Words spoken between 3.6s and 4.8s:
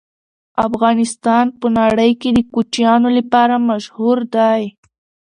مشهور دی.